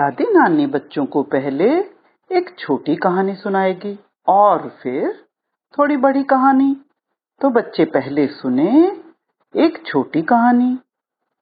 [0.00, 1.78] दादी नानी बच्चों को पहले
[2.32, 5.24] एक छोटी कहानी सुनाएगी और फिर
[5.78, 6.76] थोड़ी बड़ी कहानी।
[7.40, 9.02] तो बच्चे पहले सुने
[9.56, 10.78] एक छोटी कहानी।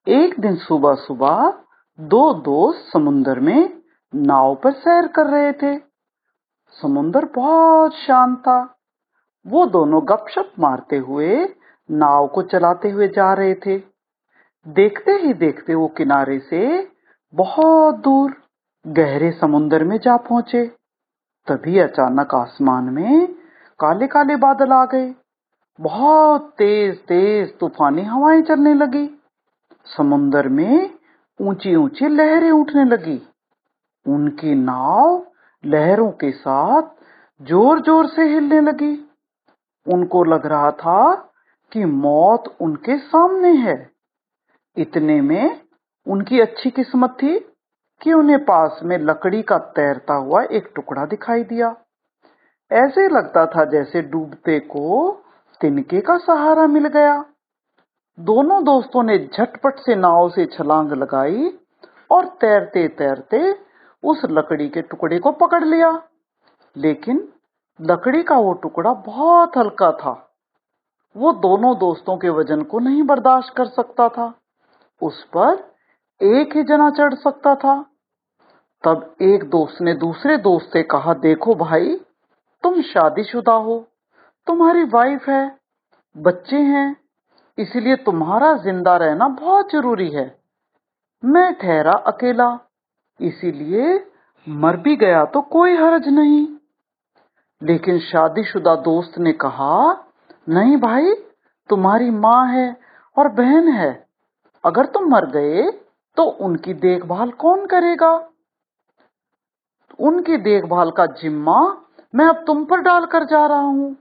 [0.09, 1.55] एक दिन सुबह सुबह
[2.01, 3.83] दो दोस्त समुन्दर में
[4.15, 5.81] नाव पर सैर कर रहे थे।
[6.83, 8.79] समुन्दर बहुत शांत था।
[9.47, 11.49] वो दोनों गपशप मारते हुए
[11.91, 13.79] नाव को चलाते हुए जा रहे थे।
[14.69, 16.91] देखते ही देखते वो किनारे से
[17.35, 18.48] बहुत दूर
[18.89, 20.65] गहरे समुन्दर में जा पहुँचे।
[21.47, 23.27] तभी अचानक आसमान में
[23.81, 25.15] काले काले बादल आ गए।
[25.79, 29.07] बहुत तेज तेज तूफानी हवाएँ चलने लगी।
[29.87, 30.91] समुन्दर में
[31.41, 33.21] ऊँची ऊँची लहरें उठने लगी।
[34.07, 35.27] उनकी नाव
[35.65, 36.83] लहरों के साथ
[37.41, 38.93] ज़ोर ज़ोर से हिलने लगी।
[39.87, 41.15] उनको लग रहा था
[41.73, 43.91] कि मौत उनके सामने है।
[44.77, 45.61] इतने में
[46.07, 47.39] उनकी अच्छी किस्मत थी।
[48.03, 51.77] कि उन्हें पास में लकड़ी का तैरता हुआ एक टुकड़ा दिखाई दिया।
[52.73, 55.13] ऐसे लगता था जैसे डूबते को
[55.61, 57.25] तिनके का सहारा मिल गया।
[58.21, 61.59] दोनों दोस्तों ने झटपट से नाव से छलांग लगाई
[62.11, 63.59] और तैरते तैरते
[64.03, 66.03] उस लकड़ी के टुकड़े को पकड़ लिया।
[66.77, 67.29] लेकिन
[67.81, 70.31] लकड़ी का वो टुकड़ा बहुत हल्का था।
[71.17, 74.35] वो दोनों दोस्तों के वज़न को नहीं बर्दाश्त कर सकता था।
[75.03, 75.78] उस पर
[76.21, 77.75] एक ही जना चढ़ सकता था।
[78.85, 81.95] तब एक दोस्त ने दूसरे दोस्त से कहा, देखो भाई,
[82.65, 83.79] तुम शादीशुदा हो,
[84.47, 85.59] तुम्हारी वाइफ है,
[86.17, 86.97] बच्चे हैं,
[87.59, 90.27] इसलिए तुम्हारा ज़िंदा रहना बहुत ज़रूरी है।
[91.23, 92.59] मैं ठहरा अकेला,
[93.21, 94.05] इसीलिए
[94.47, 96.47] मर भी गया तो कोई हर्ज नहीं।
[97.63, 100.05] लेकिन शादीशुदा दोस्त ने कहा,
[100.49, 101.13] नहीं भाई,
[101.71, 102.77] तुम्हारी माँ है
[103.17, 103.93] और बहन है।
[104.65, 105.71] अगर तुम मर गए
[106.19, 108.29] तो उनकी देखभाल कौन करेगा?
[109.99, 111.61] उनकी देखभाल का जिम्मा
[112.15, 113.95] मैं अब तुम पर डालकर जा रहा हूँ।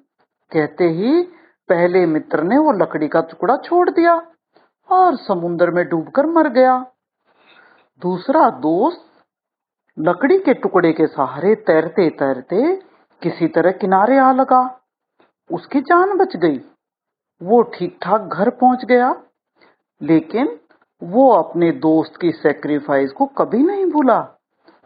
[0.52, 1.22] कहते ही
[1.70, 4.32] पहले मित्र ने वो लकड़ी का टुकड़ा छोड़ दिया
[4.90, 6.86] और समुन्द्र में डूबकर मर गया।
[8.02, 9.06] दूसरा दोस्त
[10.00, 12.76] लकड़ी के टुकड़े के सहारे तैरते तैरते
[13.22, 14.80] किसी तरह किनारे आ लगा।
[15.52, 16.58] उसकी जान बच गई।
[17.42, 19.24] वो ठीक ठाक घर पहुँच गया।
[20.02, 20.60] लेकिन
[21.04, 24.28] वो अपने दोस्त की सेक्रीफाइस को कभी नहीं भूला।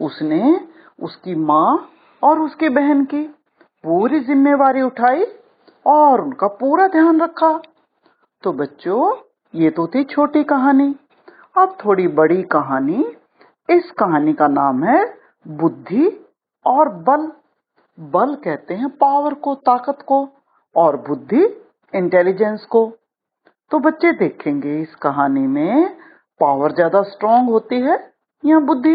[0.00, 0.60] उसने
[1.02, 1.88] उसकी माँ
[2.22, 3.22] और उसकी बहन की
[3.84, 5.24] पूरी जिम्मेवारी उठाई
[5.86, 7.62] और उनका पूरा ध्यान रखा।
[8.42, 9.16] तो बच्चों,
[9.54, 10.96] ये तो थी छोटी कहानी।
[11.56, 13.16] अब थोड़ी बड़ी कहानी।
[13.70, 15.14] इस कहानी का नाम है
[15.48, 16.26] बुद्धि
[16.66, 17.32] और बल।
[18.00, 20.28] बल कहते हैं पावर को, ताकत को
[20.76, 21.44] और बुद्धि
[21.94, 22.92] इंटेलिजेंस को।
[23.70, 26.01] तो बच्चे देखेंगे इस कहानी में
[26.42, 27.96] पावर ज़्यादा स्ट्रांग होती है
[28.44, 28.94] या बुद्धि?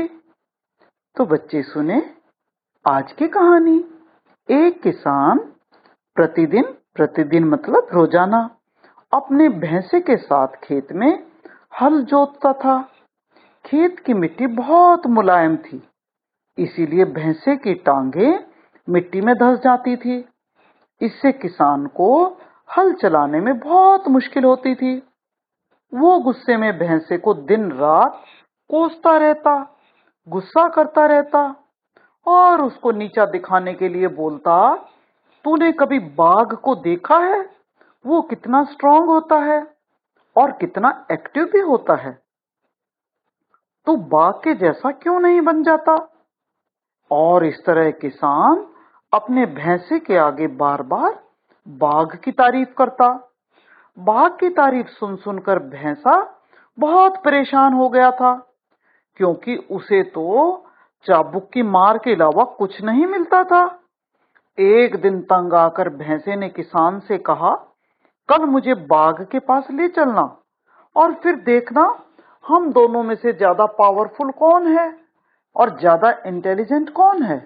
[1.17, 2.01] तो बच्चे सुने
[2.85, 3.77] आज की कहानी।
[4.49, 5.37] एक किसान
[6.17, 6.63] प्रतिदिन
[6.95, 8.39] प्रतिदिन मतलब रोज़ाना
[9.13, 11.11] अपने भैंसे के साथ खेत में
[11.81, 12.79] हल जोतता था।
[13.65, 15.81] खेत की मिट्टी बहुत मुलायम थी,
[16.57, 18.37] इसीलिए भैंसे की टांगे
[18.87, 20.23] मिट्टी में धस जाती थी।
[21.01, 22.25] इससे किसान को
[22.69, 25.01] हल चलाने में बहुत मुश्किल होती थी।
[25.93, 28.23] वो गुस्से में भैंसे को दिन रात
[28.69, 29.77] कोसता रहता,
[30.29, 31.55] गुस्सा करता रहता
[32.27, 34.75] और उसको नीचा दिखाने के लिए बोलता,
[35.43, 37.49] तूने कभी बाघ को देखा है?
[38.05, 39.77] वो कितना स्ट्रांग होता है
[40.37, 42.21] और कितना एक्टिव भी होता है।
[43.85, 46.13] तो बाघ के जैसा क्यों नहीं बन जाता?
[47.11, 48.67] और इस तरह किसान
[49.13, 51.23] अपने भैंसे के आगे बार बार
[51.67, 53.26] बाघ की तारीफ़ करता।
[53.97, 56.15] बाघ की तारीफ़ सुन सुनकर भैंसा
[56.77, 58.33] बहुत परेशान हो गया था,
[59.19, 60.63] क्योंकि उसे तो
[61.05, 63.63] चाबुक की मार के अलावा कुछ नहीं मिलता था।
[64.57, 67.53] एक दिन तंग आकर भैंसे ने किसान से कहा,
[68.29, 70.21] कल मुझे बाघ के पास ले चलना
[70.95, 71.83] और फिर देखना
[72.45, 74.91] हम दोनों में से ज़्यादा पावरफुल कौन है
[75.55, 77.39] और ज़्यादा इंटेलिजेंट कौन है।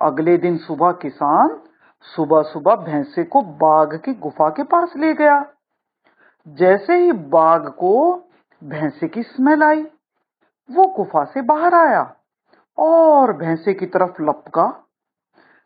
[0.00, 1.58] अगले दिन सुबह किसान
[2.06, 5.44] सुबह सुबह भैंसे को बाघ की गुफा के पास ले गया।
[6.46, 8.14] जैसे ही बाघ को
[8.62, 9.82] भैंसे की स्मेल आई,
[10.70, 12.16] वो गुफा से बाहर आया
[12.78, 14.66] और भैंसे की तरफ़ लपका।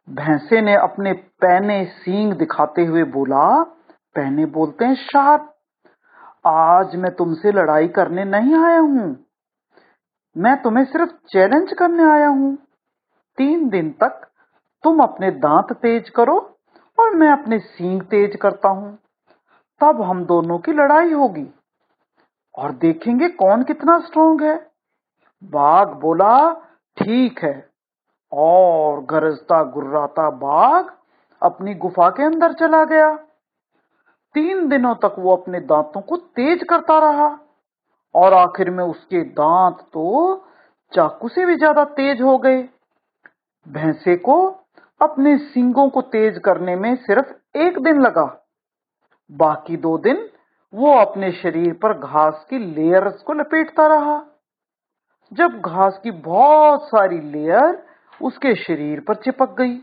[0.08, 3.62] भैंसे ने अपने पैने सींग दिखाते हुए बोला
[4.16, 5.54] पहने बोलते हैं शार्प।
[6.46, 9.24] आज मैं तुमसे लड़ाई करने नहीं आया हूँ।
[10.36, 12.56] मैं तुम्हें सिर्फ़ चैलेंज करने आया हूँ।
[13.38, 14.26] तीन दिन तक
[14.84, 16.58] तुम अपने दांत तेज करो
[16.98, 18.98] और मैं अपने सींग तेज करता हूँ।
[19.80, 21.46] तब हम दोनों की लड़ाई होगी।
[22.54, 24.54] और देखेंगे कौन कितना स्ट्रोंग है।
[25.44, 26.52] बाघ बोला,
[26.96, 27.68] ठीक है।
[28.32, 30.84] और गरजता गुर्राता बाघ
[31.42, 33.14] अपनी गुफा के अंदर चला गया।
[34.34, 37.38] तीन दिनों तक वो अपने दांतों को तेज करता रहा।
[38.14, 40.34] और आखिर में उसके दांत तो
[40.92, 42.62] चाकू से भी ज़्यादा तेज हो गए।
[43.66, 44.40] भैंसे को
[45.00, 48.24] अपने सींगों को तेज करने में सिर्फ़ एक दिन लगा।
[49.30, 50.28] बाकी दो दिन
[50.72, 54.18] वो अपने शरीर पर घास की लेयर्स को लपेटता रहा।
[55.32, 57.82] जब घास की बहुत सारी लेयर
[58.20, 59.76] उसके शरीर पर चिपक गई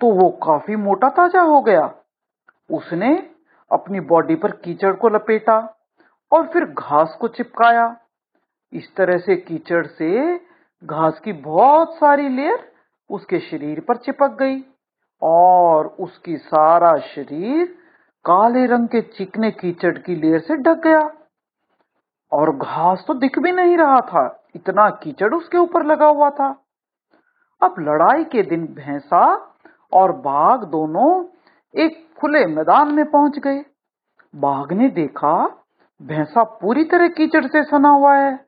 [0.00, 1.92] तो वो काफ़ी मोटा ताज़ा हो गया।
[2.70, 3.10] उसने
[3.70, 5.58] अपनी बॉडी पर कीचड़ को लपेटा
[6.32, 7.84] और फिर घास को चिपकाया।
[8.72, 10.36] इस तरह से कीचड़ से
[10.82, 12.70] घास की बहुत सारी लेयर
[13.10, 14.60] उसके शरीर पर चिपक गई
[15.22, 17.74] और उसकी सारा शरीर
[18.24, 21.10] काले रंग के चिकने कीचड़ की लेयर से ढक गया।
[22.32, 26.64] और घास तो दिख भी नहीं रहा था, इतना कीचड़ उसके ऊपर लगा हुआ था।
[27.62, 29.54] अब लड़ाई के दिन भैंसा
[29.92, 31.24] और बाघ दोनों
[31.74, 33.64] एक खुले मैदान में पहुँच गए।
[34.36, 35.64] बाघ ने देखा,
[36.02, 38.46] भैंसा पूरी तरह कीचड़ से सना हुआ है।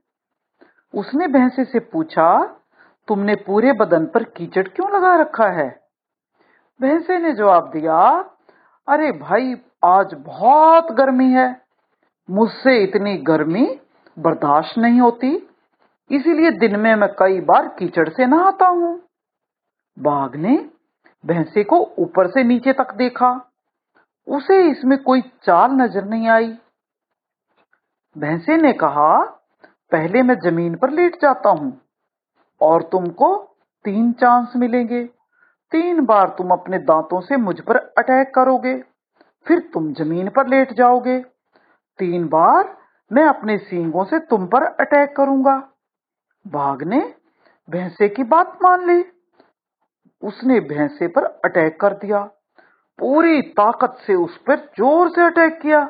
[0.94, 2.44] उसने भैंसे से पूछा,
[3.08, 5.68] तुमने पूरे बदन पर कीचड़ क्यों लगा रखा है?
[6.80, 8.30] भैंसे ने जवाब दिया,
[8.88, 9.54] अरे भाई
[9.84, 11.62] आज बहुत गर्मी है।
[12.30, 13.64] मुझसे इतनी गर्मी
[14.18, 15.48] बर्दाश्त नहीं होती।
[16.10, 19.02] इसीलिए दिन में मैं कई बार कीचड़ से नहाता हूँ।
[19.98, 20.56] बाघ ने
[21.24, 23.30] भैंसे को ऊपर से नीचे तक देखा।
[24.28, 26.48] उसे इसमें कोई चाल नज़र नहीं आई।
[28.16, 29.22] भैंसे ने कहा,
[29.92, 31.80] पहले मैं ज़मीन पर लेट जाता हूँ
[32.60, 33.36] और तुमको
[33.84, 35.04] तीन चांस मिलेंगे।
[35.72, 38.93] तीन बार तुम अपने दांतों से मुझ पर अटैक करोगे।
[39.46, 41.18] फिर तुम ज़मीन पर लेट जाओगे।
[41.98, 42.76] तीन बार
[43.10, 45.56] मैं अपने सींगों से तुम पर अटैक करूँगा।
[46.46, 47.00] बाघ ने
[47.68, 49.04] भैंसे की बात मान ली।
[50.22, 52.22] उसने भैंसे पर अटैक कर दिया।
[52.98, 55.80] पूरी ताकत से उस पर ज़ोर से अटैक किया।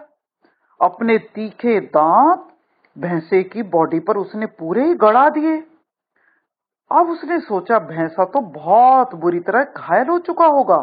[0.81, 2.49] अपने तीखे दांत
[2.97, 5.57] भैंसे की बॉडी पर उसने पूरे ही गड़ा दिए।
[6.91, 10.81] अब उसने सोचा भैंसा तो बहुत बुरी तरह घायल हो चुका होगा।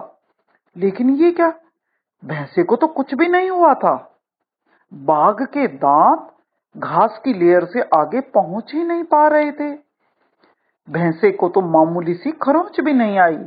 [0.75, 1.53] लेकिन ये क्या?
[2.25, 4.19] भैंसे को तो कुछ भी नहीं हुआ था।
[4.93, 6.27] बाघ के दांत
[6.77, 9.71] घास की लेयर से आगे पहुँच ही नहीं पा रहे थे।
[10.87, 13.37] भैंसे को तो मामूली सी खरोंच भी नहीं आई।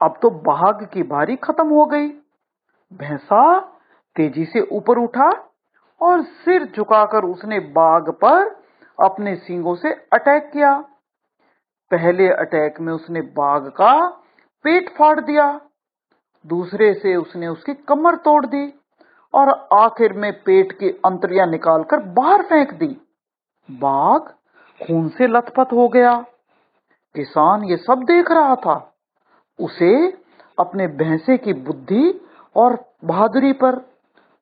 [0.00, 2.08] अब तो बाघ की बारी खत्म हो गई।
[2.92, 3.60] भैंसा
[4.16, 5.30] तेज़ी से ऊपर उठा
[6.00, 8.60] और सिर झुकाकर उसने बाघ पर
[8.98, 10.84] अपने सींगों से अटैक किया।
[11.90, 14.08] पहले अटैक में उसने बाघ का
[14.64, 15.60] पेट फाड़ दिया।
[16.46, 18.74] दूसरे से उसने उसकी कमर तोड़ दी
[19.34, 22.96] और आखिर में पेट की अंतरियाँ निकालकर बाहर फेंक दी।
[23.70, 24.20] बाघ
[24.86, 26.24] खून से लथपथ हो गया।
[27.14, 28.94] किसान ये सब देख रहा था।
[29.60, 30.10] उसे
[30.58, 32.20] अपने भैंसे की बुद्धि
[32.56, 33.80] और बहादुरी पर,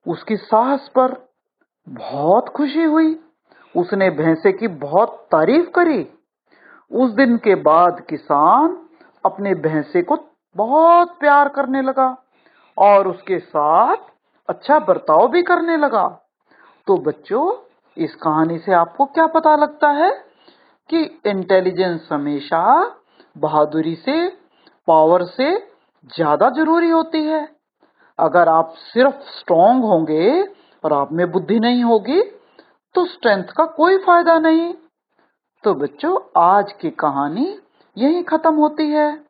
[0.08, 1.28] उसकी साहस पर
[1.88, 3.20] बहुत खुशी हुई।
[3.76, 6.08] उसने भैंसे की बहुत तारीफ़ करी।
[6.92, 8.78] उस दिन के बाद किसान
[9.24, 10.16] अपने भैंसे को
[10.56, 12.16] बहुत प्यार करने लगा
[12.76, 13.96] और उसके साथ
[14.48, 16.06] अच्छा बर्ताव भी करने लगा।
[16.86, 17.52] तो बच्चों,
[17.96, 20.10] इस कहानी से आपको क्या पता लगता है
[20.90, 22.62] कि इंटेलिजेंस हमेशा
[23.36, 24.28] बहादुरी से
[24.88, 25.50] पावर से
[26.10, 27.46] ज़्यादा ज़रूरी होती है।
[28.19, 30.43] अगर आप सिर्फ़ स्ट्रांग होंगे
[30.84, 32.20] और आप में बुद्धि नहीं होगी
[32.94, 34.72] तो स्ट्रेंथ का कोई फ़ायदा नहीं।
[35.64, 37.58] तो बच्चों, आज की कहानी
[37.96, 39.28] यही खत्म होती है।